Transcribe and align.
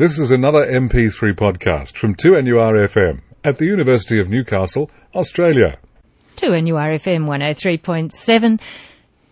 This 0.00 0.18
is 0.18 0.30
another 0.30 0.64
MP3 0.64 1.34
podcast 1.34 1.94
from 1.94 2.14
2NURFM 2.14 3.20
at 3.44 3.58
the 3.58 3.66
University 3.66 4.18
of 4.18 4.30
Newcastle, 4.30 4.90
Australia. 5.14 5.76
2NURFM 6.36 7.26
103.7. 7.26 8.60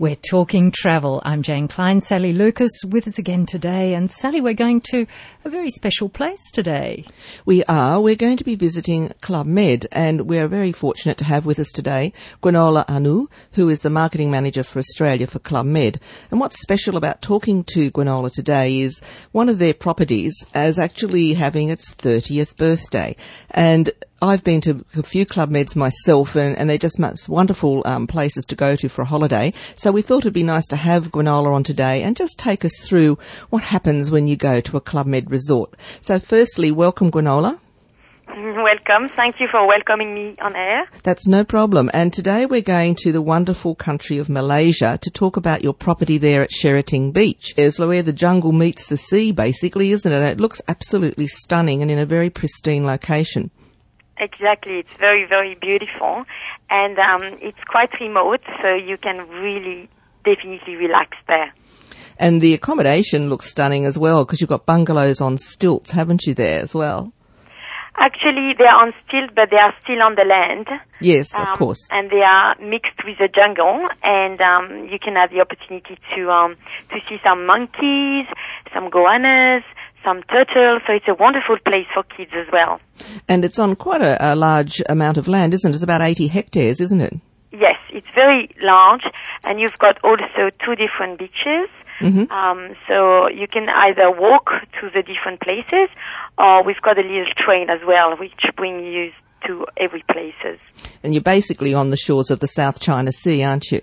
We're 0.01 0.15
talking 0.15 0.71
travel. 0.71 1.21
I'm 1.25 1.43
Jane 1.43 1.67
Klein, 1.67 2.01
Sally 2.01 2.33
Lucas 2.33 2.71
with 2.87 3.09
us 3.09 3.19
again 3.19 3.47
today. 3.47 3.95
And 3.95 4.09
Sally, 4.09 4.41
we're 4.41 4.55
going 4.55 4.81
to 4.93 5.09
a 5.45 5.51
very 5.51 5.71
special 5.71 6.09
place 6.09 6.53
today. 6.53 7.05
We 7.45 7.65
are. 7.65 8.01
We're 8.01 8.15
going 8.15 8.37
to 8.37 8.45
be 8.45 8.55
visiting 8.55 9.13
Club 9.23 9.47
Med 9.47 9.89
and 9.91 10.29
we're 10.29 10.47
very 10.47 10.71
fortunate 10.71 11.19
to 11.19 11.25
have 11.25 11.47
with 11.47 11.59
us 11.59 11.73
today 11.73 12.13
Gwenola 12.45 12.85
Anu, 12.89 13.27
who 13.55 13.69
is 13.69 13.83
the 13.83 13.91
marketing 13.91 14.31
manager 14.31 14.63
for 14.63 14.79
Australia 14.79 15.27
for 15.27 15.41
Club 15.41 15.67
Med. 15.67 16.01
And 16.31 16.39
what's 16.39 16.63
special 16.63 16.97
about 16.97 17.21
talking 17.21 17.65
to 17.73 17.91
Gwenola 17.91 18.33
today 18.33 18.79
is 18.79 19.01
one 19.33 19.49
of 19.49 19.59
their 19.59 19.75
properties 19.75 20.47
is 20.55 20.79
actually 20.79 21.35
having 21.35 21.71
its 21.71 21.93
30th 21.93 22.57
birthday. 22.57 23.17
And 23.51 23.91
I've 24.21 24.43
been 24.43 24.61
to 24.63 24.85
a 24.97 25.05
few 25.05 25.25
Club 25.25 25.51
Meds 25.51 25.77
myself, 25.77 26.35
and, 26.35 26.59
and 26.59 26.69
they're 26.69 26.77
just 26.77 26.99
wonderful 27.29 27.83
um, 27.85 28.09
places 28.09 28.45
to 28.47 28.57
go 28.57 28.75
to 28.75 28.89
for 28.89 29.03
a 29.03 29.05
holiday. 29.05 29.53
So 29.77 29.93
we 29.93 30.03
thought 30.03 30.25
it'd 30.25 30.33
be 30.33 30.43
nice 30.43 30.67
to 30.69 30.77
have 30.77 31.13
Gwenola 31.13 31.55
on 31.55 31.63
today 31.63 32.03
and 32.03 32.17
just 32.17 32.37
take 32.37 32.65
us 32.65 32.77
through 32.81 33.17
what 33.51 33.63
happens 33.63 34.11
when 34.11 34.27
you 34.27 34.35
go 34.35 34.61
to 34.61 34.77
a 34.77 34.81
Club 34.81 35.07
Med 35.07 35.31
resort. 35.31 35.75
So, 36.01 36.19
firstly, 36.19 36.73
welcome, 36.73 37.13
Gwenola. 37.13 37.61
Welcome. 38.29 39.09
Thank 39.09 39.41
you 39.41 39.49
for 39.49 39.67
welcoming 39.67 40.15
me 40.15 40.35
on 40.43 40.55
air. 40.55 40.87
That's 41.03 41.27
no 41.27 41.45
problem. 41.45 41.91
And 41.95 42.13
today 42.13 42.45
we're 42.45 42.61
going 42.61 42.95
to 42.97 43.11
the 43.11 43.23
wonderful 43.23 43.75
country 43.75 44.19
of 44.19 44.29
Malaysia 44.29 44.99
to 45.01 45.11
talk 45.11 45.39
about 45.39 45.63
your 45.63 45.73
property 45.73 46.19
there 46.19 46.43
at 46.43 46.51
Cherating 46.51 47.11
Beach. 47.11 47.55
It's 47.57 47.79
where 47.79 48.03
the 48.03 48.13
jungle 48.13 48.53
meets 48.53 48.89
the 48.89 48.99
sea, 48.99 49.33
basically, 49.33 49.93
isn't 49.93 50.13
it? 50.13 50.23
It 50.23 50.41
looks 50.41 50.61
absolutely 50.69 51.27
stunning 51.27 51.81
and 51.81 51.91
in 51.91 51.99
a 51.99 52.05
very 52.05 52.29
pristine 52.29 52.85
location. 52.85 53.51
Exactly. 54.21 54.79
It's 54.79 54.93
very, 54.99 55.25
very 55.27 55.55
beautiful. 55.55 56.25
And 56.71 56.99
um, 56.99 57.39
it's 57.41 57.63
quite 57.67 57.91
remote, 58.01 58.41
so 58.63 58.75
you 58.75 58.97
can 58.97 59.29
really 59.29 59.89
definitely 60.25 60.77
relax 60.77 61.17
there. 61.27 61.53
And 62.19 62.43
the 62.43 62.55
accommodation 62.55 63.31
looks 63.31 63.49
stunning 63.49 63.85
as 63.87 63.97
well 63.97 64.25
because 64.25 64.41
you've 64.41 64.51
got 64.51 64.67
bungalows 64.67 65.21
on 65.21 65.39
stilts, 65.39 65.93
haven't 65.93 66.27
you, 66.27 66.35
there 66.35 66.61
as 66.61 66.75
well? 66.75 67.13
Actually, 68.01 68.55
they 68.57 68.65
are 68.65 68.87
on 68.87 68.93
stilts, 69.07 69.33
but 69.35 69.51
they 69.51 69.57
are 69.57 69.75
still 69.83 70.01
on 70.03 70.15
the 70.15 70.25
land. 70.25 70.69
Yes, 71.01 71.35
um, 71.35 71.47
of 71.47 71.59
course. 71.59 71.89
And 71.91 72.11
they 72.11 72.23
are 72.23 72.55
mixed 72.61 73.05
with 73.05 73.19
the 73.19 73.29
jungle, 73.29 73.89
and 74.05 74.41
um, 74.41 74.89
you 74.89 74.99
can 75.01 75.17
have 75.17 75.31
the 75.31 75.41
opportunity 75.41 75.99
to 76.15 76.31
um, 76.31 76.57
to 76.91 76.97
see 77.09 77.19
some 77.27 77.45
monkeys, 77.45 78.27
some 78.73 78.89
goannas, 78.91 79.65
some 80.05 80.23
turtles, 80.25 80.83
so 80.87 80.93
it's 80.93 81.09
a 81.09 81.15
wonderful 81.15 81.57
place 81.65 81.87
for 81.93 82.03
kids 82.03 82.31
as 82.35 82.47
well. 82.53 82.81
And 83.29 83.45
it's 83.45 83.59
on 83.59 83.77
quite 83.77 84.03
a, 84.03 84.33
a 84.33 84.35
large 84.35 84.83
amount 84.89 85.19
of 85.19 85.29
land, 85.29 85.55
isn't 85.55 85.71
it? 85.71 85.75
It's 85.75 85.83
about 85.83 86.03
80 86.03 86.27
hectares, 86.29 86.81
isn't 86.81 87.01
it? 87.01 87.15
Yes, 87.53 87.77
it's 87.91 88.07
very 88.15 88.51
large, 88.61 89.03
and 89.45 89.61
you've 89.61 89.79
got 89.79 89.99
also 90.05 90.51
two 90.65 90.75
different 90.75 91.19
beaches. 91.19 91.69
Mm-hmm. 92.01 92.31
Um, 92.31 92.77
so 92.87 93.29
you 93.29 93.49
can 93.49 93.69
either 93.69 94.11
walk 94.11 94.51
to 94.81 94.91
the 94.95 95.03
different 95.03 95.41
places, 95.41 95.89
or 96.39 96.63
we've 96.63 96.81
got 96.81 96.99
a 96.99 97.03
little 97.03 97.27
train 97.37 97.71
as 97.71 97.81
well, 97.87 98.17
which 98.17 98.45
brings 98.57 98.85
you 98.85 99.11
to 99.47 99.67
every 99.77 100.05
places. 100.11 100.59
And 101.03 101.15
you're 101.15 101.23
basically 101.23 101.75
on 101.75 101.91
the 101.91 101.97
shores 101.97 102.31
of 102.31 102.41
the 102.41 102.49
South 102.49 102.81
China 102.81 103.13
Sea, 103.13 103.43
aren't 103.45 103.71
you? 103.71 103.81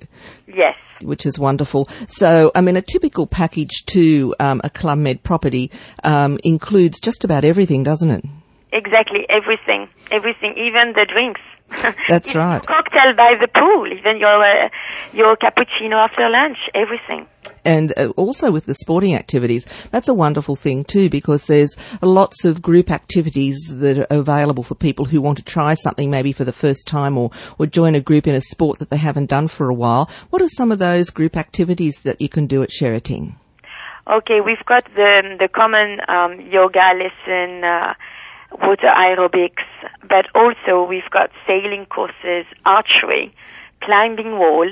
Yes. 0.47 0.75
Which 1.01 1.25
is 1.25 1.37
wonderful. 1.37 1.89
So, 2.07 2.51
I 2.55 2.61
mean, 2.61 2.77
a 2.77 2.81
typical 2.81 3.27
package 3.27 3.85
to 3.87 4.33
um, 4.39 4.61
a 4.63 4.69
Club 4.69 4.97
Med 4.99 5.23
property 5.23 5.71
um, 6.03 6.39
includes 6.43 6.99
just 6.99 7.25
about 7.25 7.43
everything, 7.43 7.83
doesn't 7.83 8.09
it? 8.11 8.25
Exactly, 8.71 9.25
everything, 9.29 9.87
everything, 10.11 10.57
even 10.57 10.93
the 10.93 11.05
drinks. 11.05 11.41
That's 12.07 12.35
right. 12.35 12.65
Cocktail 12.65 13.13
by 13.15 13.35
the 13.39 13.47
pool, 13.47 13.87
even 13.91 14.19
your 14.19 14.43
uh, 14.43 14.69
your 15.13 15.35
cappuccino 15.35 15.93
after 15.93 16.29
lunch, 16.29 16.57
everything. 16.75 17.25
And 17.65 17.93
uh, 17.97 18.09
also 18.15 18.51
with 18.51 18.65
the 18.65 18.75
sporting 18.75 19.15
activities, 19.15 19.65
that's 19.91 20.07
a 20.07 20.13
wonderful 20.13 20.55
thing 20.55 20.83
too, 20.83 21.09
because 21.09 21.47
there's 21.47 21.75
lots 22.01 22.45
of 22.45 22.61
group 22.61 22.91
activities 22.91 23.57
that 23.69 23.97
are 23.97 24.07
available 24.09 24.63
for 24.63 24.75
people 24.75 25.05
who 25.05 25.21
want 25.21 25.37
to 25.39 25.43
try 25.43 25.73
something 25.73 26.09
maybe 26.09 26.31
for 26.31 26.45
the 26.45 26.53
first 26.53 26.87
time 26.87 27.17
or, 27.17 27.31
or 27.57 27.65
join 27.65 27.95
a 27.95 28.01
group 28.01 28.27
in 28.27 28.35
a 28.35 28.41
sport 28.41 28.79
that 28.79 28.89
they 28.89 28.97
haven't 28.97 29.29
done 29.29 29.47
for 29.47 29.69
a 29.69 29.73
while. 29.73 30.09
What 30.29 30.41
are 30.41 30.49
some 30.49 30.71
of 30.71 30.79
those 30.79 31.09
group 31.09 31.35
activities 31.35 32.01
that 32.03 32.21
you 32.21 32.29
can 32.29 32.47
do 32.47 32.61
at 32.61 32.69
Cherating? 32.69 33.35
Okay, 34.07 34.39
we've 34.39 34.63
got 34.65 34.85
the 34.95 35.35
the 35.39 35.47
common 35.47 35.99
um, 36.07 36.39
yoga 36.41 36.93
lesson. 36.93 37.63
Uh, 37.63 37.95
water 38.61 38.87
aerobics, 38.87 39.65
but 40.07 40.27
also 40.33 40.83
we've 40.87 41.09
got 41.11 41.29
sailing 41.45 41.85
courses, 41.85 42.45
archery, 42.65 43.33
climbing 43.81 44.37
wall, 44.37 44.69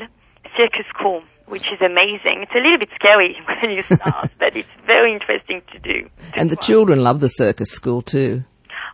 circus 0.57 0.85
school, 0.87 1.23
which 1.53 1.71
is 1.71 1.79
amazing. 1.81 2.41
It's 2.41 2.55
a 2.55 2.63
little 2.65 2.79
bit 2.79 2.89
scary 2.95 3.37
when 3.61 3.71
you 3.77 3.83
start, 3.83 4.31
but 4.39 4.57
it's 4.57 4.75
very 4.87 5.13
interesting 5.13 5.61
to 5.71 5.77
do. 5.77 6.09
And 6.33 6.49
the 6.49 6.55
children 6.55 7.03
love 7.03 7.19
the 7.19 7.27
circus 7.27 7.69
school 7.69 8.01
too. 8.01 8.43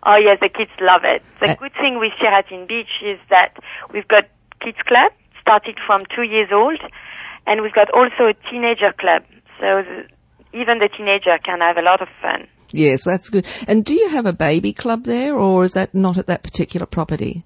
Oh 0.06 0.20
yes, 0.20 0.40
the 0.42 0.50
kids 0.50 0.72
love 0.82 1.02
it. 1.06 1.24
The 1.40 1.52
uh, 1.52 1.56
good 1.56 1.72
thing 1.80 2.00
with 2.00 2.12
Cherating 2.20 2.68
Beach 2.68 2.92
is 3.02 3.18
that 3.30 3.56
we've 3.94 4.08
got 4.10 4.26
kids 4.60 4.78
club 4.86 5.14
started 5.42 5.78
from 5.88 6.02
two 6.14 6.24
years 6.24 6.50
old, 6.52 6.80
and 7.48 7.62
we've 7.62 7.74
got 7.74 7.90
also 7.92 8.28
a 8.28 8.36
teenager 8.52 8.92
club. 8.92 9.24
So 9.62 9.84
the, 9.84 10.04
even 10.52 10.80
the 10.80 10.90
teenager 10.90 11.38
can 11.44 11.62
have 11.62 11.78
a 11.78 11.82
lot 11.82 12.02
of 12.02 12.10
fun. 12.22 12.48
Yes, 12.72 13.06
that's 13.06 13.30
good. 13.30 13.46
And 13.70 13.86
do 13.86 13.94
you 13.94 14.10
have 14.10 14.26
a 14.26 14.34
baby 14.34 14.74
club 14.74 15.06
there, 15.06 15.34
or 15.38 15.64
is 15.64 15.74
that 15.74 15.96
not 15.96 16.18
at 16.18 16.28
that 16.28 16.44
particular 16.44 16.86
property? 16.86 17.46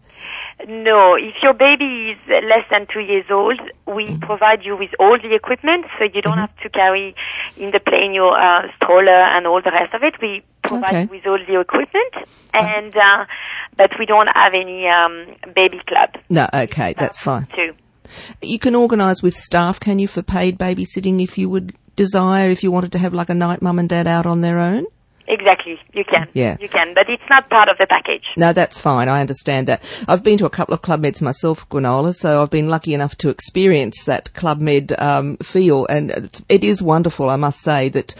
No, 0.68 1.16
if 1.16 1.36
your 1.42 1.54
baby 1.54 2.12
is 2.12 2.18
less 2.28 2.66
than 2.72 2.88
two 2.92 3.02
years 3.02 3.26
old, 3.30 3.60
we 3.86 4.06
mm-hmm. 4.06 4.20
provide 4.20 4.64
you 4.64 4.78
with 4.78 4.92
all 5.00 5.18
the 5.22 5.36
equipment, 5.36 5.86
so 5.98 6.06
you 6.06 6.22
don't 6.22 6.34
mm-hmm. 6.34 6.42
have 6.42 6.58
to 6.58 6.70
carry 6.70 7.16
in 7.58 7.72
the 7.72 7.80
plane 7.80 8.14
your 8.14 8.40
uh, 8.40 8.68
stroller 8.78 9.14
and 9.14 9.46
all 9.46 9.62
the 9.62 9.72
rest 9.72 9.94
of 9.94 10.04
it. 10.04 10.16
We 10.22 10.44
provide 10.64 10.90
okay. 10.90 11.02
you 11.02 11.08
with 11.10 11.28
all 11.28 11.40
the 11.46 11.60
equipment, 11.60 12.14
and 12.54 12.96
uh, 12.96 13.26
but 13.76 13.92
we 14.00 14.06
don't 14.06 14.30
have 14.34 14.54
any 14.54 14.88
um, 14.88 15.36
baby 15.54 15.82
club. 15.86 16.12
No, 16.30 16.48
okay, 16.54 16.94
that's 16.98 17.20
fine. 17.20 17.48
Too. 17.56 17.74
You 18.42 18.60
can 18.60 18.76
organise 18.76 19.22
with 19.22 19.34
staff, 19.34 19.80
can 19.80 20.00
you, 20.00 20.08
for 20.08 20.22
paid 20.22 20.58
babysitting 20.58 21.22
if 21.22 21.38
you 21.38 21.50
would 21.50 21.76
desire, 21.96 22.50
if 22.50 22.64
you 22.64 22.72
wanted 22.72 22.92
to 22.94 23.00
have 23.00 23.14
like 23.14 23.30
a 23.30 23.34
night 23.34 23.62
mum 23.62 23.80
and 23.80 23.90
dad 23.90 24.08
out 24.08 24.26
on 24.26 24.42
their 24.42 24.60
own? 24.60 24.86
Exactly, 25.28 25.80
you 25.94 26.04
can. 26.04 26.28
Yeah. 26.34 26.58
You 26.60 26.68
can, 26.68 26.94
but 26.94 27.10
it's 27.10 27.24
not 27.30 27.50
part 27.50 27.70
of 27.70 27.78
the 27.78 27.88
package. 27.88 28.26
No, 28.36 28.52
that's 28.52 28.80
fine. 28.80 29.08
I 29.08 29.22
understand 29.22 29.68
that. 29.68 29.82
I've 30.08 30.24
been 30.24 30.38
to 30.40 30.46
a 30.46 30.50
couple 30.50 30.74
of 30.74 30.82
Club 30.82 31.02
Meds 31.02 31.22
myself, 31.22 31.68
Gwenola, 31.70 32.14
so 32.14 32.42
I've 32.42 32.50
been 32.50 32.68
lucky 32.68 32.94
enough 32.94 33.16
to 33.18 33.30
experience 33.30 34.04
that 34.04 34.34
Club 34.34 34.60
Med 34.60 34.94
um, 35.00 35.38
feel, 35.38 35.86
and 35.88 36.42
it 36.50 36.64
is 36.64 36.82
wonderful, 36.82 37.30
I 37.30 37.38
must 37.38 37.62
say, 37.62 37.90
that 37.90 38.16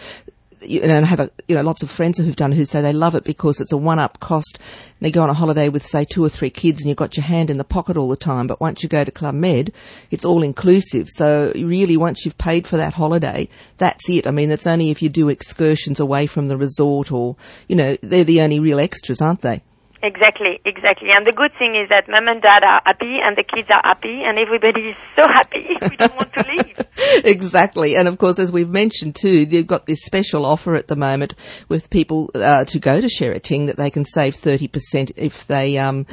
you 0.66 0.80
know, 0.80 0.96
and 0.96 1.04
I 1.04 1.08
have 1.08 1.20
a, 1.20 1.30
you 1.48 1.54
know, 1.54 1.62
lots 1.62 1.82
of 1.82 1.90
friends 1.90 2.18
who've 2.18 2.36
done 2.36 2.52
it 2.52 2.56
who 2.56 2.64
say 2.64 2.80
they 2.80 2.92
love 2.92 3.14
it 3.14 3.24
because 3.24 3.60
it's 3.60 3.72
a 3.72 3.76
one-up 3.76 4.20
cost. 4.20 4.58
They 5.00 5.10
go 5.10 5.22
on 5.22 5.30
a 5.30 5.34
holiday 5.34 5.68
with, 5.68 5.84
say, 5.84 6.04
two 6.04 6.24
or 6.24 6.28
three 6.28 6.50
kids 6.50 6.80
and 6.80 6.88
you've 6.88 6.96
got 6.96 7.16
your 7.16 7.24
hand 7.24 7.50
in 7.50 7.58
the 7.58 7.64
pocket 7.64 7.96
all 7.96 8.08
the 8.08 8.16
time. 8.16 8.46
But 8.46 8.60
once 8.60 8.82
you 8.82 8.88
go 8.88 9.04
to 9.04 9.10
Club 9.10 9.34
Med, 9.34 9.72
it's 10.10 10.24
all 10.24 10.42
inclusive. 10.42 11.08
So 11.10 11.52
really, 11.54 11.96
once 11.96 12.24
you've 12.24 12.38
paid 12.38 12.66
for 12.66 12.76
that 12.76 12.94
holiday, 12.94 13.48
that's 13.78 14.08
it. 14.08 14.26
I 14.26 14.30
mean, 14.30 14.50
it's 14.50 14.66
only 14.66 14.90
if 14.90 15.02
you 15.02 15.08
do 15.08 15.28
excursions 15.28 16.00
away 16.00 16.26
from 16.26 16.48
the 16.48 16.56
resort 16.56 17.12
or, 17.12 17.36
you 17.68 17.76
know, 17.76 17.96
they're 18.02 18.24
the 18.24 18.40
only 18.40 18.60
real 18.60 18.80
extras, 18.80 19.20
aren't 19.20 19.42
they? 19.42 19.62
Exactly, 20.04 20.60
exactly. 20.66 21.08
And 21.10 21.24
the 21.24 21.32
good 21.32 21.52
thing 21.58 21.76
is 21.76 21.88
that 21.88 22.10
mom 22.10 22.28
and 22.28 22.42
dad 22.42 22.62
are 22.62 22.82
happy 22.84 23.20
and 23.24 23.38
the 23.38 23.42
kids 23.42 23.70
are 23.70 23.80
happy 23.82 24.20
and 24.22 24.38
everybody 24.38 24.88
is 24.90 24.96
so 25.16 25.22
happy. 25.26 25.66
we 25.80 25.96
don't 25.96 26.14
want 26.14 26.30
to 26.34 26.44
leave. 26.46 27.24
exactly. 27.24 27.96
And 27.96 28.06
of 28.06 28.18
course, 28.18 28.38
as 28.38 28.52
we've 28.52 28.68
mentioned 28.68 29.16
too, 29.16 29.46
they've 29.46 29.66
got 29.66 29.86
this 29.86 30.04
special 30.04 30.44
offer 30.44 30.74
at 30.74 30.88
the 30.88 30.96
moment 30.96 31.32
with 31.70 31.88
people 31.88 32.30
uh, 32.34 32.66
to 32.66 32.78
go 32.78 33.00
to 33.00 33.06
Cherating 33.06 33.68
that 33.68 33.78
they 33.78 33.88
can 33.88 34.04
save 34.04 34.36
30% 34.36 35.12
if 35.16 35.46
they 35.46 35.78
um, 35.78 36.06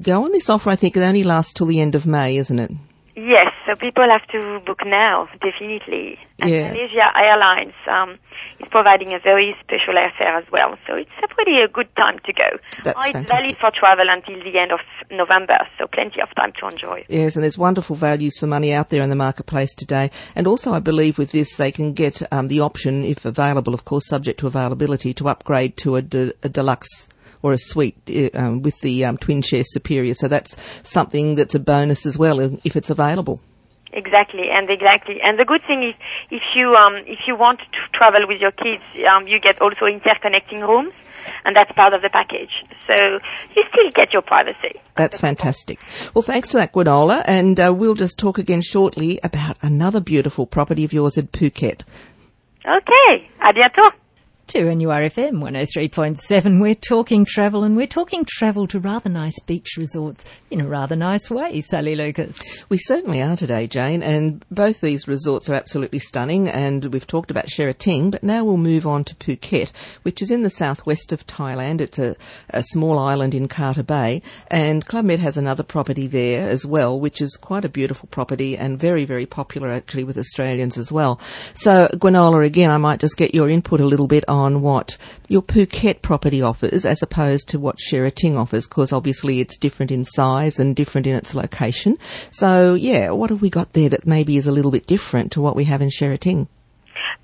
go 0.00 0.24
on 0.24 0.32
this 0.32 0.48
offer. 0.48 0.70
I 0.70 0.76
think 0.76 0.96
it 0.96 1.02
only 1.02 1.22
lasts 1.22 1.52
till 1.52 1.66
the 1.66 1.80
end 1.80 1.94
of 1.94 2.06
May, 2.06 2.38
isn't 2.38 2.58
it? 2.58 2.70
Yes, 3.16 3.50
so 3.64 3.74
people 3.74 4.04
have 4.10 4.26
to 4.28 4.60
book 4.66 4.80
now, 4.84 5.26
definitely. 5.40 6.18
And 6.38 6.50
yeah. 6.50 6.70
Malaysia 6.70 7.10
Airlines 7.16 7.72
um, 7.90 8.18
is 8.60 8.68
providing 8.70 9.14
a 9.14 9.18
very 9.18 9.56
special 9.64 9.94
airfare 9.94 10.36
as 10.36 10.44
well, 10.52 10.76
so 10.86 10.96
it's 10.96 11.08
a 11.24 11.28
pretty 11.28 11.58
a 11.60 11.66
good 11.66 11.88
time 11.96 12.18
to 12.26 12.32
go. 12.34 12.44
That's 12.84 12.98
oh, 12.98 13.08
it's 13.18 13.30
valid 13.30 13.56
for 13.58 13.70
travel 13.70 14.04
until 14.10 14.44
the 14.44 14.58
end 14.58 14.70
of 14.70 14.80
November, 15.10 15.56
so 15.78 15.86
plenty 15.86 16.20
of 16.20 16.28
time 16.34 16.52
to 16.60 16.68
enjoy. 16.68 17.06
Yes, 17.08 17.36
and 17.36 17.42
there's 17.42 17.56
wonderful 17.56 17.96
values 17.96 18.38
for 18.38 18.46
money 18.46 18.74
out 18.74 18.90
there 18.90 19.00
in 19.00 19.08
the 19.08 19.16
marketplace 19.16 19.74
today. 19.74 20.10
And 20.34 20.46
also, 20.46 20.74
I 20.74 20.80
believe 20.80 21.16
with 21.16 21.32
this, 21.32 21.56
they 21.56 21.72
can 21.72 21.94
get 21.94 22.20
um, 22.30 22.48
the 22.48 22.60
option, 22.60 23.02
if 23.02 23.24
available, 23.24 23.72
of 23.72 23.86
course, 23.86 24.06
subject 24.06 24.40
to 24.40 24.46
availability, 24.46 25.14
to 25.14 25.30
upgrade 25.30 25.78
to 25.78 25.96
a, 25.96 26.02
de- 26.02 26.34
a 26.42 26.50
deluxe 26.50 27.08
or 27.46 27.52
a 27.52 27.58
suite 27.58 27.96
uh, 28.10 28.36
um, 28.36 28.62
with 28.62 28.80
the 28.80 29.04
um, 29.04 29.16
twin 29.16 29.40
share 29.40 29.62
superior. 29.64 30.14
So 30.14 30.26
that's 30.26 30.56
something 30.82 31.36
that's 31.36 31.54
a 31.54 31.60
bonus 31.60 32.04
as 32.04 32.18
well 32.18 32.40
if 32.40 32.74
it's 32.74 32.90
available. 32.90 33.40
Exactly, 33.92 34.48
and 34.52 34.68
exactly, 34.68 35.20
and 35.22 35.38
the 35.38 35.44
good 35.46 35.62
thing 35.66 35.82
is 35.82 35.94
if 36.30 36.42
you 36.54 36.74
um, 36.74 36.96
if 37.06 37.20
you 37.26 37.34
want 37.34 37.60
to 37.60 37.80
travel 37.94 38.26
with 38.26 38.40
your 38.40 38.50
kids, 38.50 38.82
um, 39.10 39.26
you 39.26 39.40
get 39.40 39.62
also 39.62 39.86
interconnecting 39.86 40.60
rooms, 40.60 40.92
and 41.46 41.56
that's 41.56 41.72
part 41.72 41.94
of 41.94 42.02
the 42.02 42.10
package. 42.10 42.50
So 42.86 42.94
you 43.54 43.62
still 43.72 43.90
get 43.94 44.12
your 44.12 44.20
privacy. 44.20 44.80
That's 44.96 45.18
fantastic. 45.18 45.78
Well, 46.12 46.22
thanks 46.22 46.50
for 46.52 46.58
that, 46.58 46.72
Gwenola, 46.74 47.22
and 47.26 47.58
uh, 47.58 47.72
we'll 47.74 47.94
just 47.94 48.18
talk 48.18 48.36
again 48.38 48.60
shortly 48.60 49.18
about 49.22 49.56
another 49.62 50.00
beautiful 50.00 50.44
property 50.46 50.84
of 50.84 50.92
yours 50.92 51.16
at 51.16 51.32
Phuket. 51.32 51.84
Okay, 52.66 53.30
à 53.40 53.54
bientôt. 53.54 54.05
2NURFM 54.48 55.40
103.7, 55.42 56.60
we're 56.60 56.72
talking 56.72 57.24
travel 57.24 57.64
and 57.64 57.76
we're 57.76 57.84
talking 57.84 58.24
travel 58.24 58.68
to 58.68 58.78
rather 58.78 59.10
nice 59.10 59.40
beach 59.40 59.70
resorts 59.76 60.24
in 60.52 60.60
a 60.60 60.68
rather 60.68 60.94
nice 60.94 61.28
way, 61.28 61.60
Sally 61.60 61.96
Lucas. 61.96 62.40
We 62.68 62.78
certainly 62.78 63.20
are 63.20 63.36
today, 63.36 63.66
Jane, 63.66 64.04
and 64.04 64.44
both 64.48 64.80
these 64.80 65.08
resorts 65.08 65.50
are 65.50 65.54
absolutely 65.54 65.98
stunning 65.98 66.48
and 66.48 66.84
we've 66.86 67.08
talked 67.08 67.32
about 67.32 67.48
Cherating, 67.48 68.12
but 68.12 68.22
now 68.22 68.44
we'll 68.44 68.56
move 68.56 68.86
on 68.86 69.02
to 69.04 69.16
Phuket, 69.16 69.72
which 70.04 70.22
is 70.22 70.30
in 70.30 70.42
the 70.42 70.50
southwest 70.50 71.12
of 71.12 71.26
Thailand. 71.26 71.80
It's 71.80 71.98
a, 71.98 72.14
a 72.50 72.62
small 72.62 73.00
island 73.00 73.34
in 73.34 73.48
Kata 73.48 73.82
Bay 73.82 74.22
and 74.48 74.86
Club 74.86 75.06
Med 75.06 75.18
has 75.18 75.36
another 75.36 75.64
property 75.64 76.06
there 76.06 76.48
as 76.48 76.64
well, 76.64 77.00
which 77.00 77.20
is 77.20 77.36
quite 77.36 77.64
a 77.64 77.68
beautiful 77.68 78.08
property 78.12 78.56
and 78.56 78.78
very, 78.78 79.06
very 79.06 79.26
popular 79.26 79.72
actually 79.72 80.04
with 80.04 80.16
Australians 80.16 80.78
as 80.78 80.92
well. 80.92 81.18
So, 81.54 81.88
Gwenola, 81.94 82.46
again, 82.46 82.70
I 82.70 82.78
might 82.78 83.00
just 83.00 83.16
get 83.16 83.34
your 83.34 83.50
input 83.50 83.80
a 83.80 83.86
little 83.86 84.06
bit 84.06 84.22
on 84.36 84.62
what 84.62 84.96
your 85.28 85.42
Phuket 85.42 86.02
property 86.02 86.42
offers 86.42 86.84
as 86.84 87.02
opposed 87.02 87.48
to 87.48 87.58
what 87.58 87.78
Cherating 87.78 88.36
offers, 88.36 88.66
because 88.66 88.92
obviously 88.92 89.40
it's 89.40 89.58
different 89.58 89.90
in 89.90 90.04
size 90.04 90.58
and 90.58 90.76
different 90.76 91.06
in 91.06 91.16
its 91.16 91.34
location. 91.34 91.98
So 92.30 92.74
yeah, 92.74 93.10
what 93.10 93.30
have 93.30 93.42
we 93.42 93.50
got 93.50 93.72
there 93.72 93.88
that 93.88 94.06
maybe 94.06 94.36
is 94.36 94.46
a 94.46 94.52
little 94.52 94.70
bit 94.70 94.86
different 94.86 95.32
to 95.32 95.40
what 95.40 95.56
we 95.56 95.64
have 95.64 95.82
in 95.82 95.90
Cherating? 95.90 96.48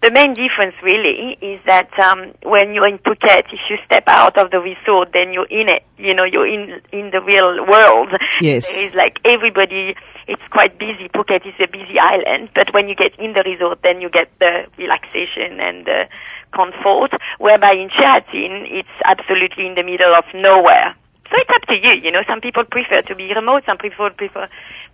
The 0.03 0.11
main 0.11 0.35
difference 0.35 0.75
really 0.83 1.39
is 1.41 1.61
that 1.65 1.89
um, 2.03 2.35
when 2.43 2.75
you're 2.75 2.89
in 2.89 2.99
Phuket, 2.99 3.47
if 3.53 3.61
you 3.71 3.77
step 3.87 4.03
out 4.09 4.37
of 4.37 4.51
the 4.51 4.59
resort, 4.59 5.11
then 5.13 5.33
you're 5.33 5.47
in 5.47 5.69
it. 5.69 5.85
You 5.97 6.13
know, 6.13 6.25
you're 6.25 6.47
in 6.47 6.83
in 6.91 7.13
the 7.13 7.21
real 7.21 7.65
world. 7.65 8.11
Yes. 8.41 8.69
Is 8.69 8.95
like 8.95 9.19
everybody. 9.25 9.95
It's 10.27 10.43
quite 10.51 10.77
busy. 10.77 11.09
Phuket 11.15 11.47
is 11.47 11.55
a 11.61 11.69
busy 11.69 12.01
island, 12.01 12.51
but 12.53 12.75
when 12.75 12.89
you 12.89 12.97
get 12.97 13.17
in 13.21 13.33
the 13.33 13.45
resort, 13.47 13.79
then 13.85 14.01
you 14.01 14.11
get 14.11 14.29
the 14.41 14.67
relaxation 14.77 15.61
and 15.61 15.87
the 15.87 16.09
comfort. 16.53 17.15
Whereby 17.39 17.73
in 17.73 17.89
Cherating, 17.91 18.67
it's 18.71 18.97
absolutely 19.05 19.67
in 19.67 19.77
the 19.77 19.85
middle 19.85 20.15
of 20.15 20.25
nowhere. 20.35 20.97
So 21.33 21.39
it's 21.41 21.51
up 21.51 21.63
to 21.69 21.75
you. 21.75 21.93
You 22.03 22.11
know, 22.11 22.23
some 22.29 22.43
people 22.43 22.65
prefer 22.65 23.01
to 23.01 23.15
be 23.15 23.33
remote. 23.35 23.63
Some 23.65 23.79
people 23.79 24.11
prefer 24.11 24.49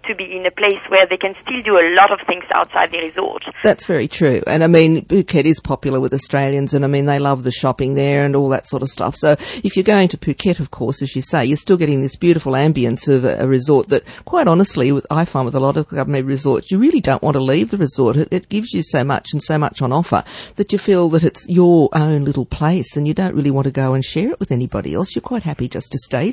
to 0.06 0.14
be 0.14 0.36
in 0.36 0.46
a 0.46 0.52
place 0.52 0.78
where 0.88 1.04
they 1.04 1.16
can 1.16 1.34
still 1.42 1.60
do 1.62 1.76
a 1.76 1.86
lot 1.94 2.12
of 2.12 2.24
things 2.28 2.44
outside 2.54 2.92
the 2.92 2.98
resort. 2.98 3.42
That's 3.64 3.86
very 3.86 4.06
true. 4.06 4.42
And 4.46 4.62
I 4.62 4.68
mean, 4.68 5.04
Phuket 5.06 5.44
is 5.44 5.58
popular 5.58 5.98
with 5.98 6.14
Australians 6.14 6.74
and 6.74 6.84
I 6.84 6.88
mean, 6.88 7.06
they 7.06 7.18
love 7.18 7.42
the 7.42 7.50
shopping 7.50 7.94
there 7.94 8.24
and 8.24 8.36
all 8.36 8.48
that 8.50 8.68
sort 8.68 8.82
of 8.82 8.88
stuff. 8.88 9.16
So 9.16 9.32
if 9.64 9.76
you're 9.76 9.82
going 9.82 10.08
to 10.08 10.16
Phuket, 10.16 10.60
of 10.60 10.70
course, 10.70 11.02
as 11.02 11.16
you 11.16 11.22
say, 11.22 11.44
you're 11.44 11.56
still 11.56 11.76
getting 11.76 12.00
this 12.00 12.14
beautiful 12.14 12.52
ambience 12.52 13.12
of 13.12 13.24
a, 13.24 13.40
a 13.40 13.48
resort 13.48 13.88
that 13.88 14.04
quite 14.24 14.46
honestly, 14.46 14.92
I 15.10 15.24
find 15.24 15.44
with 15.44 15.56
a 15.56 15.60
lot 15.60 15.76
of 15.76 15.88
government 15.88 16.26
resorts, 16.26 16.70
you 16.70 16.78
really 16.78 17.00
don't 17.00 17.22
want 17.22 17.34
to 17.34 17.42
leave 17.42 17.70
the 17.70 17.78
resort. 17.78 18.16
It, 18.16 18.28
it 18.30 18.48
gives 18.48 18.72
you 18.72 18.82
so 18.82 19.02
much 19.02 19.30
and 19.32 19.42
so 19.42 19.58
much 19.58 19.82
on 19.82 19.92
offer 19.92 20.22
that 20.54 20.72
you 20.72 20.78
feel 20.78 21.08
that 21.10 21.24
it's 21.24 21.44
your 21.48 21.88
own 21.92 22.24
little 22.24 22.46
place 22.46 22.96
and 22.96 23.08
you 23.08 23.14
don't 23.14 23.34
really 23.34 23.50
want 23.50 23.64
to 23.64 23.72
go 23.72 23.94
and 23.94 24.04
share 24.04 24.30
it 24.30 24.38
with 24.38 24.52
anybody 24.52 24.94
else. 24.94 25.16
You're 25.16 25.22
quite 25.22 25.42
happy 25.42 25.68
just 25.68 25.90
to 25.90 25.98
stay 25.98 26.27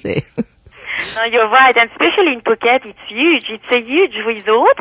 No, 1.16 1.24
you're 1.26 1.50
right, 1.50 1.76
and 1.76 1.90
especially 1.92 2.34
in 2.34 2.42
Phuket, 2.42 2.86
it's 2.86 3.00
huge. 3.10 3.46
It's 3.50 3.72
a 3.72 3.82
huge 3.82 4.16
resort, 4.26 4.78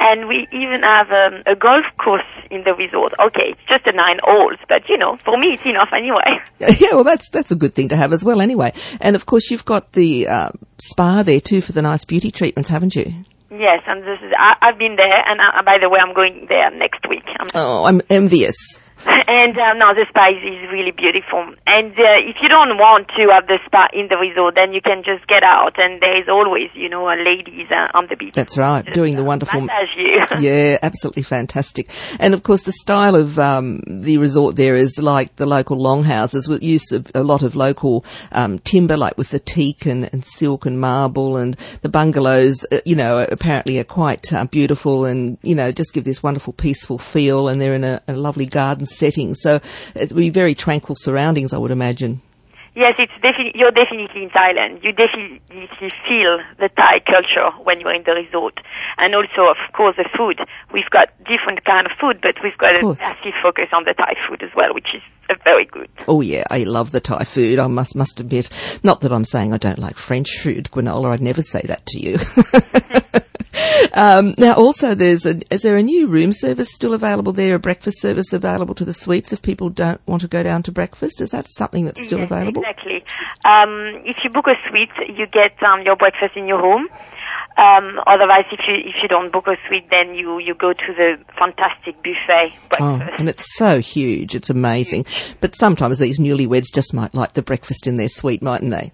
and 0.00 0.26
we 0.26 0.48
even 0.50 0.82
have 0.82 1.08
um, 1.10 1.42
a 1.46 1.54
golf 1.54 1.84
course 1.98 2.26
in 2.50 2.64
the 2.64 2.74
resort. 2.74 3.12
Okay, 3.20 3.54
it's 3.54 3.60
just 3.68 3.86
a 3.86 3.92
nine 3.92 4.18
holes, 4.24 4.58
but 4.68 4.88
you 4.88 4.98
know, 4.98 5.16
for 5.24 5.38
me, 5.38 5.54
it's 5.54 5.64
enough 5.64 5.90
anyway. 5.96 6.40
yeah, 6.80 6.94
well, 6.94 7.04
that's 7.04 7.28
that's 7.28 7.52
a 7.52 7.56
good 7.56 7.74
thing 7.74 7.90
to 7.90 7.96
have 7.96 8.12
as 8.12 8.24
well, 8.24 8.40
anyway. 8.40 8.72
And 9.00 9.14
of 9.14 9.26
course, 9.26 9.50
you've 9.50 9.64
got 9.64 9.92
the 9.92 10.26
uh, 10.26 10.50
spa 10.78 11.22
there 11.22 11.40
too 11.40 11.60
for 11.60 11.72
the 11.72 11.82
nice 11.82 12.04
beauty 12.04 12.32
treatments, 12.32 12.68
haven't 12.68 12.96
you? 12.96 13.12
Yes, 13.50 13.82
and 13.86 14.02
this 14.02 14.18
is 14.22 14.32
I, 14.36 14.54
I've 14.62 14.78
been 14.78 14.96
there, 14.96 15.28
and 15.28 15.40
uh, 15.40 15.62
by 15.62 15.78
the 15.80 15.88
way, 15.88 16.00
I'm 16.02 16.14
going 16.14 16.46
there 16.48 16.70
next 16.70 17.08
week. 17.08 17.24
I'm 17.38 17.46
Oh, 17.54 17.84
I'm 17.84 18.00
envious. 18.10 18.56
and 19.28 19.58
um, 19.58 19.78
no, 19.78 19.94
the 19.94 20.06
spa 20.08 20.30
is, 20.30 20.42
is 20.42 20.70
really 20.72 20.90
beautiful. 20.90 21.54
And 21.66 21.92
uh, 21.92 22.16
if 22.16 22.40
you 22.42 22.48
don't 22.48 22.78
want 22.78 23.08
to 23.08 23.28
have 23.32 23.46
the 23.46 23.58
spa 23.66 23.88
in 23.92 24.08
the 24.08 24.16
resort, 24.16 24.54
then 24.54 24.72
you 24.72 24.80
can 24.80 25.02
just 25.04 25.26
get 25.26 25.42
out, 25.42 25.78
and 25.78 26.00
there 26.00 26.20
is 26.20 26.28
always, 26.28 26.70
you 26.74 26.88
know, 26.88 27.08
uh, 27.08 27.16
ladies 27.16 27.68
uh, 27.70 27.88
on 27.94 28.06
the 28.08 28.16
beach. 28.16 28.34
That's 28.34 28.56
right, 28.56 28.84
Just, 28.84 28.94
doing 28.94 29.16
the 29.16 29.22
uh, 29.22 29.26
wonderful. 29.26 29.66
Yeah, 30.38 30.78
absolutely 30.82 31.22
fantastic. 31.22 31.90
And 32.18 32.34
of 32.34 32.42
course, 32.42 32.62
the 32.62 32.72
style 32.72 33.14
of 33.14 33.38
um, 33.38 33.82
the 33.86 34.18
resort 34.18 34.56
there 34.56 34.76
is 34.76 34.98
like 34.98 35.36
the 35.36 35.46
local 35.46 35.76
longhouses 35.76 36.48
with 36.48 36.62
use 36.62 36.90
of 36.92 37.10
a 37.14 37.22
lot 37.22 37.42
of 37.42 37.54
local 37.54 38.04
um, 38.32 38.58
timber, 38.60 38.96
like 38.96 39.18
with 39.18 39.30
the 39.30 39.38
teak 39.38 39.84
and, 39.86 40.08
and 40.12 40.24
silk 40.24 40.64
and 40.64 40.80
marble, 40.80 41.36
and 41.36 41.56
the 41.82 41.88
bungalows. 41.88 42.64
Uh, 42.72 42.80
you 42.84 42.96
know, 42.96 43.26
apparently 43.30 43.78
are 43.78 43.84
quite 43.84 44.32
uh, 44.32 44.44
beautiful, 44.46 45.04
and 45.04 45.38
you 45.42 45.54
know, 45.54 45.70
just 45.70 45.92
give 45.92 46.04
this 46.04 46.22
wonderful 46.22 46.52
peaceful 46.52 46.98
feel. 46.98 47.48
And 47.48 47.60
they're 47.60 47.74
in 47.74 47.84
a, 47.84 48.00
a 48.08 48.14
lovely 48.14 48.46
garden 48.46 48.86
setting, 49.02 49.34
so 49.34 49.60
it 49.94 50.12
would 50.12 50.16
be 50.28 50.30
very 50.30 50.54
tranquil 50.54 50.96
surroundings, 50.96 51.52
I 51.52 51.58
would 51.58 51.72
imagine. 51.72 52.22
Yes, 52.74 52.94
it's 52.98 53.12
definitely 53.20 53.52
you're 53.54 53.70
definitely 53.70 54.22
in 54.22 54.30
Thailand. 54.30 54.82
You 54.82 54.92
definitely 54.92 55.42
feel 56.08 56.38
the 56.58 56.70
Thai 56.74 57.00
culture 57.04 57.50
when 57.64 57.78
you're 57.80 57.92
in 57.92 58.02
the 58.04 58.12
resort, 58.12 58.58
and 58.96 59.14
also, 59.14 59.50
of 59.50 59.60
course, 59.74 59.96
the 59.96 60.08
food. 60.16 60.40
We've 60.72 60.88
got 60.88 61.10
different 61.18 61.66
kind 61.66 61.84
of 61.86 61.92
food, 62.00 62.20
but 62.22 62.36
we've 62.42 62.56
got 62.56 62.74
a 62.74 62.82
massive 62.82 63.34
focus 63.42 63.68
on 63.74 63.84
the 63.84 63.92
Thai 63.92 64.14
food 64.26 64.42
as 64.42 64.50
well, 64.56 64.72
which 64.72 64.94
is 64.94 65.02
very 65.44 65.66
good. 65.66 65.90
Oh 66.08 66.22
yeah, 66.22 66.44
I 66.50 66.64
love 66.64 66.92
the 66.92 67.00
Thai 67.00 67.24
food. 67.24 67.58
I 67.58 67.66
must 67.66 67.94
must 67.94 68.20
admit, 68.20 68.48
not 68.82 69.02
that 69.02 69.12
I'm 69.12 69.26
saying 69.26 69.52
I 69.52 69.58
don't 69.58 69.78
like 69.78 69.96
French 69.96 70.38
food, 70.38 70.70
Gwenola. 70.72 71.12
I'd 71.12 71.20
never 71.20 71.42
say 71.42 71.60
that 71.66 71.84
to 71.88 72.00
you. 72.00 72.18
um, 73.92 74.34
now, 74.38 74.54
also, 74.54 74.94
there's 74.94 75.26
a, 75.26 75.40
is 75.52 75.62
there 75.62 75.76
a 75.76 75.82
new 75.82 76.06
room 76.06 76.32
service 76.32 76.72
still 76.72 76.94
available 76.94 77.32
there? 77.32 77.54
A 77.54 77.58
breakfast 77.58 78.00
service 78.00 78.32
available 78.32 78.74
to 78.76 78.84
the 78.84 78.92
suites 78.94 79.32
if 79.32 79.42
people 79.42 79.68
don't 79.68 80.00
want 80.06 80.22
to 80.22 80.28
go 80.28 80.42
down 80.42 80.62
to 80.64 80.72
breakfast? 80.72 81.20
Is 81.20 81.30
that 81.30 81.46
something 81.50 81.84
that's 81.84 82.02
still 82.02 82.20
Yes, 82.20 82.30
available? 82.30 82.62
Exactly. 82.62 83.04
Um, 83.44 84.02
if 84.04 84.16
you 84.24 84.30
book 84.30 84.46
a 84.46 84.54
suite, 84.68 84.90
you 85.08 85.26
get 85.26 85.62
um, 85.62 85.82
your 85.82 85.96
breakfast 85.96 86.36
in 86.36 86.46
your 86.48 86.60
home. 86.60 86.88
Um, 87.58 88.00
otherwise, 88.06 88.44
if 88.50 88.60
you 88.66 88.74
if 88.76 89.02
you 89.02 89.08
don't 89.08 89.30
book 89.30 89.46
a 89.46 89.56
suite, 89.68 89.90
then 89.90 90.14
you 90.14 90.38
you 90.38 90.54
go 90.54 90.72
to 90.72 90.92
the 90.96 91.18
fantastic 91.38 92.02
buffet 92.02 92.54
Oh, 92.80 92.96
breakfast. 92.96 93.18
and 93.20 93.28
it's 93.28 93.54
so 93.56 93.78
huge. 93.80 94.34
It's 94.34 94.48
amazing. 94.48 95.04
But 95.40 95.54
sometimes 95.54 95.98
these 95.98 96.18
newlyweds 96.18 96.72
just 96.74 96.94
might 96.94 97.14
like 97.14 97.34
the 97.34 97.42
breakfast 97.42 97.86
in 97.86 97.98
their 97.98 98.08
suite, 98.08 98.42
mightn't 98.42 98.70
they? 98.70 98.92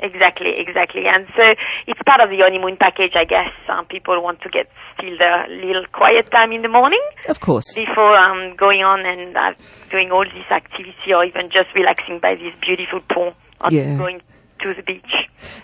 Exactly, 0.00 0.52
exactly. 0.58 1.02
And 1.06 1.26
so 1.36 1.42
it's 1.86 2.00
part 2.04 2.20
of 2.20 2.28
the 2.28 2.38
honeymoon 2.42 2.76
package, 2.76 3.12
I 3.14 3.24
guess. 3.24 3.52
Um, 3.68 3.86
people 3.86 4.20
want 4.22 4.40
to 4.42 4.48
get 4.50 4.68
still 4.98 5.16
the 5.16 5.46
little 5.64 5.86
quiet 5.92 6.30
time 6.30 6.52
in 6.52 6.62
the 6.62 6.68
morning 6.68 7.00
Of 7.28 7.40
course. 7.40 7.72
before 7.74 8.16
um, 8.16 8.54
going 8.56 8.82
on 8.82 9.06
and 9.06 9.36
uh, 9.36 9.52
doing 9.90 10.10
all 10.10 10.24
this 10.24 10.50
activity 10.50 11.14
or 11.14 11.24
even 11.24 11.48
just 11.50 11.68
relaxing 11.74 12.18
by 12.20 12.34
this 12.34 12.52
beautiful 12.60 13.00
pool 13.12 13.32
or 13.60 13.70
Yeah. 13.70 13.96
going 13.96 14.20
to 14.62 14.74
the 14.74 14.82
beach. 14.82 15.14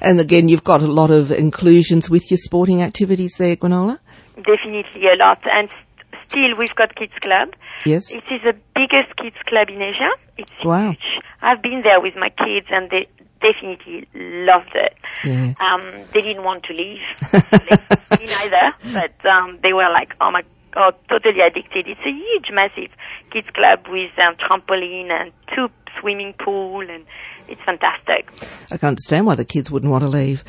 And 0.01 0.21
again, 0.21 0.49
you've 0.49 0.65
got 0.65 0.83
a 0.83 0.87
lot 0.87 1.11
of 1.11 1.31
inclusions 1.33 2.09
with 2.09 2.31
your 2.31 2.39
sporting 2.39 2.83
activities 2.83 3.35
there, 3.39 3.57
Gwenola? 3.57 3.99
Definitely 4.37 5.07
a 5.13 5.17
lot. 5.17 5.39
And 5.53 5.69
st- 5.69 6.23
still, 6.29 6.57
we've 6.59 6.75
got 6.75 6.95
Kids 6.97 7.13
Club. 7.21 7.51
Yes? 7.85 8.11
It 8.11 8.25
is 8.31 8.41
the 8.43 8.55
biggest 8.75 9.17
kids 9.17 9.37
club 9.47 9.69
in 9.69 9.83
Asia. 9.83 10.11
It's 10.39 10.51
Wow. 10.65 10.91
huge. 10.91 11.21
I've 11.43 11.63
been 11.63 11.83
there 11.83 12.01
with 12.01 12.15
my 12.17 12.29
kids 12.31 12.67
and 12.71 12.91
they 12.91 13.07
definitely 13.41 14.07
loved 14.15 14.73
it. 14.75 14.95
Yeah. 15.25 15.55
Um, 15.61 16.05
they 16.13 16.23
didn't 16.23 16.45
want 16.45 16.65
to 16.65 16.73
leave. 16.73 17.01
Me 18.21 18.27
neither, 18.27 18.75
but 18.93 19.27
um, 19.29 19.59
they 19.63 19.73
were 19.73 19.91
like, 19.93 20.15
oh 20.21 20.31
my 20.31 20.43
god, 20.73 20.95
totally 21.09 21.41
addicted. 21.41 21.89
It's 21.89 22.01
a 22.05 22.11
huge, 22.11 22.51
massive 22.53 22.91
kids 23.31 23.49
club 23.55 23.87
with 23.89 24.11
um, 24.19 24.37
trampoline 24.37 25.11
and 25.11 25.33
two 25.55 25.69
swimming 26.01 26.35
pool 26.39 26.81
and 26.81 27.05
it's 27.51 27.61
fantastic. 27.63 28.31
I 28.71 28.77
can 28.77 28.89
understand 28.89 29.27
why 29.27 29.35
the 29.35 29.45
kids 29.45 29.71
wouldn't 29.71 29.91
want 29.91 30.03
to 30.03 30.09
leave. 30.09 30.45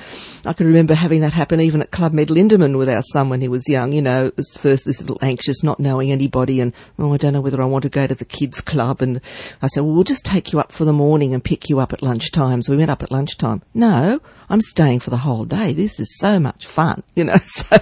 I 0.46 0.54
can 0.54 0.68
remember 0.68 0.94
having 0.94 1.22
that 1.22 1.34
happen 1.34 1.60
even 1.60 1.82
at 1.82 1.90
Club 1.90 2.14
Med 2.14 2.28
Lindeman 2.28 2.78
with 2.78 2.90
our 2.90 3.02
son 3.02 3.30
when 3.30 3.42
he 3.42 3.48
was 3.48 3.68
young. 3.68 3.92
You 3.92 4.04
know, 4.04 4.28
it 4.28 4.38
was 4.38 4.56
first 4.56 4.86
this 4.86 5.02
little 5.02 5.18
anxious, 5.22 5.64
not 5.64 5.80
knowing 5.80 6.12
anybody, 6.12 6.60
and 6.60 6.74
oh, 7.00 7.14
I 7.14 7.18
don't 7.18 7.34
know 7.34 7.42
whether 7.42 7.62
I 7.62 7.66
want 7.66 7.84
to 7.84 7.90
go 7.90 8.06
to 8.06 8.14
the 8.14 8.26
kids' 8.26 8.62
club. 8.62 9.02
And 9.02 9.20
I 9.64 9.68
said, 9.68 9.82
well, 9.82 9.96
we'll 9.96 10.04
just 10.04 10.26
take 10.26 10.54
you 10.54 10.60
up 10.60 10.72
for 10.72 10.86
the 10.86 10.94
morning 10.94 11.34
and 11.34 11.44
pick 11.44 11.70
you 11.70 11.80
up 11.80 11.92
at 11.92 12.04
lunchtime. 12.04 12.62
So 12.62 12.74
we 12.74 12.78
went 12.78 12.92
up 12.92 13.02
at 13.02 13.12
lunchtime. 13.12 13.64
No, 13.74 14.20
I'm 14.50 14.62
staying 14.62 15.00
for 15.00 15.10
the 15.10 15.18
whole 15.18 15.46
day. 15.46 15.74
This 15.74 16.00
is 16.00 16.18
so 16.20 16.40
much 16.40 16.68
fun, 16.68 17.02
you 17.16 17.24
know. 17.24 17.38
So 17.46 17.78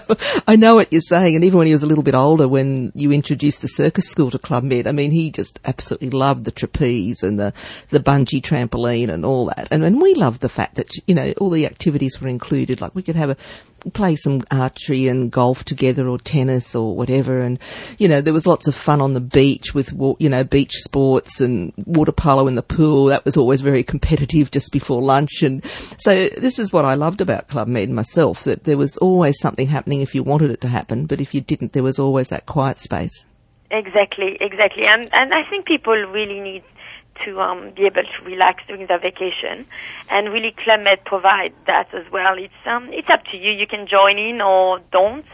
I 0.47 0.55
know 0.55 0.75
what 0.75 0.93
you're 0.93 1.01
saying. 1.01 1.35
And 1.35 1.43
even 1.43 1.57
when 1.57 1.67
he 1.67 1.73
was 1.73 1.83
a 1.83 1.87
little 1.87 2.03
bit 2.03 2.15
older, 2.15 2.47
when 2.47 2.91
you 2.95 3.11
introduced 3.11 3.61
the 3.61 3.67
circus 3.67 4.07
school 4.07 4.31
to 4.31 4.39
Club 4.39 4.63
Med, 4.63 4.87
I 4.87 4.91
mean, 4.91 5.11
he 5.11 5.29
just 5.29 5.59
absolutely 5.65 6.09
loved 6.09 6.45
the 6.45 6.51
trapeze 6.51 7.23
and 7.23 7.39
the 7.39 7.48
the 7.89 7.99
bungee 7.99 8.41
trampoline 8.41 9.09
and 9.09 9.25
all 9.25 9.45
that. 9.45 9.67
And 9.71 9.83
and 9.83 10.01
we 10.01 10.13
loved 10.13 10.41
the 10.41 10.49
fact 10.49 10.75
that 10.75 10.89
you 11.07 11.15
know 11.15 11.33
all 11.37 11.49
the 11.49 11.65
activities 11.65 12.19
were 12.21 12.27
included. 12.27 12.81
Like 12.81 12.95
we 12.95 13.03
could 13.03 13.15
have 13.15 13.29
a 13.29 13.37
play 13.93 14.15
some 14.15 14.43
archery 14.51 15.07
and 15.07 15.31
golf 15.31 15.63
together 15.63 16.07
or 16.07 16.17
tennis 16.17 16.75
or 16.75 16.95
whatever. 16.95 17.41
And, 17.41 17.59
you 17.97 18.07
know, 18.07 18.21
there 18.21 18.33
was 18.33 18.47
lots 18.47 18.67
of 18.67 18.75
fun 18.75 19.01
on 19.01 19.13
the 19.13 19.21
beach 19.21 19.73
with, 19.73 19.93
you 20.19 20.29
know, 20.29 20.43
beach 20.43 20.73
sports 20.73 21.39
and 21.41 21.73
water 21.85 22.11
polo 22.11 22.47
in 22.47 22.55
the 22.55 22.63
pool. 22.63 23.05
That 23.05 23.25
was 23.25 23.37
always 23.37 23.61
very 23.61 23.83
competitive 23.83 24.51
just 24.51 24.71
before 24.71 25.01
lunch. 25.01 25.43
And 25.43 25.63
so 25.99 26.29
this 26.29 26.59
is 26.59 26.73
what 26.73 26.85
I 26.85 26.95
loved 26.95 27.21
about 27.21 27.47
Club 27.47 27.67
Med 27.67 27.89
myself, 27.89 28.43
that 28.43 28.63
there 28.63 28.77
was 28.77 28.97
always 28.97 29.39
something 29.39 29.67
happening 29.67 30.01
if 30.01 30.13
you 30.13 30.23
wanted 30.23 30.51
it 30.51 30.61
to 30.61 30.67
happen, 30.67 31.05
but 31.05 31.21
if 31.21 31.33
you 31.33 31.41
didn't, 31.41 31.73
there 31.73 31.83
was 31.83 31.99
always 31.99 32.29
that 32.29 32.45
quiet 32.45 32.79
space. 32.79 33.25
Exactly, 33.71 34.37
exactly. 34.41 34.85
And, 34.87 35.09
and 35.13 35.33
I 35.33 35.47
think 35.47 35.65
people 35.65 35.93
really 35.93 36.39
need 36.39 36.63
to 37.25 37.41
um, 37.41 37.71
be 37.75 37.85
able 37.85 38.03
to 38.03 38.25
relax 38.25 38.63
during 38.67 38.87
their 38.87 38.99
vacation, 38.99 39.65
and 40.09 40.29
really 40.29 40.51
Club 40.51 40.81
Med 40.81 41.03
provide 41.05 41.53
that 41.67 41.93
as 41.93 42.09
well. 42.11 42.37
It's 42.37 42.53
um, 42.65 42.89
it's 42.91 43.09
up 43.09 43.23
to 43.31 43.37
you. 43.37 43.51
You 43.51 43.67
can 43.67 43.87
join 43.87 44.17
in 44.17 44.41
or 44.41 44.79
don't. 44.91 45.25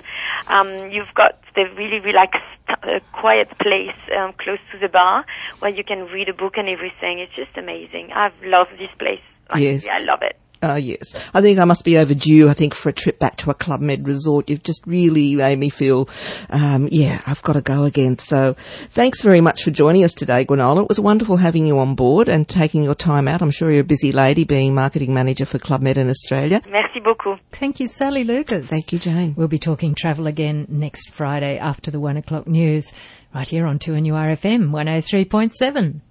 Um, 0.47 0.91
you've 0.91 1.13
got 1.13 1.39
the 1.55 1.65
really 1.75 1.99
relaxed, 1.99 2.43
uh, 2.69 2.99
quiet 3.13 3.49
place 3.59 3.95
um, 4.17 4.33
close 4.33 4.59
to 4.71 4.79
the 4.79 4.89
bar 4.89 5.25
where 5.59 5.71
you 5.71 5.83
can 5.83 6.05
read 6.07 6.29
a 6.29 6.33
book 6.33 6.57
and 6.57 6.69
everything. 6.69 7.19
It's 7.19 7.35
just 7.35 7.57
amazing. 7.57 8.11
I've 8.13 8.33
loved 8.43 8.71
this 8.77 8.91
place. 8.99 9.21
Yes, 9.55 9.87
I 9.87 9.99
love 9.99 10.21
it. 10.21 10.37
Oh, 10.61 10.75
yes. 10.75 11.13
I 11.33 11.41
think 11.41 11.59
I 11.59 11.65
must 11.65 11.83
be 11.83 11.97
overdue, 11.97 12.49
I 12.49 12.53
think, 12.53 12.73
for 12.73 12.89
a 12.89 12.93
trip 12.93 13.19
back 13.19 13.37
to 13.37 13.51
a 13.51 13.53
Club 13.53 13.81
Med 13.81 14.07
resort. 14.07 14.49
You've 14.49 14.63
just 14.63 14.85
really 14.85 15.35
made 15.35 15.59
me 15.59 15.69
feel, 15.69 16.09
um, 16.49 16.87
yeah, 16.91 17.21
I've 17.27 17.41
got 17.43 17.53
to 17.53 17.61
go 17.61 17.83
again. 17.83 18.17
So 18.19 18.55
thanks 18.91 19.21
very 19.21 19.41
much 19.41 19.63
for 19.63 19.71
joining 19.71 20.03
us 20.03 20.13
today, 20.13 20.45
Gwenola. 20.45 20.83
It 20.83 20.89
was 20.89 20.99
wonderful 20.99 21.37
having 21.37 21.65
you 21.65 21.77
on 21.79 21.95
board 21.95 22.29
and 22.29 22.47
taking 22.47 22.83
your 22.83 22.95
time 22.95 23.27
out. 23.27 23.41
I'm 23.41 23.51
sure 23.51 23.71
you're 23.71 23.81
a 23.81 23.83
busy 23.83 24.11
lady 24.11 24.43
being 24.43 24.73
marketing 24.73 25.13
manager 25.13 25.45
for 25.45 25.59
Club 25.59 25.81
Med 25.81 25.97
in 25.97 26.09
Australia. 26.09 26.61
Merci 26.69 26.99
beaucoup. 26.99 27.39
Thank 27.51 27.79
you, 27.79 27.87
Sally 27.87 28.23
Lucas. 28.23 28.67
Thank 28.67 28.91
you, 28.91 28.99
Jane. 28.99 29.33
We'll 29.37 29.47
be 29.47 29.59
talking 29.59 29.95
travel 29.95 30.27
again 30.27 30.65
next 30.69 31.11
Friday 31.11 31.57
after 31.57 31.91
the 31.91 31.99
one 31.99 32.17
o'clock 32.17 32.47
news, 32.47 32.93
right 33.33 33.47
here 33.47 33.65
on 33.65 33.79
2NURFM 33.79 34.71
103.7. 34.71 36.01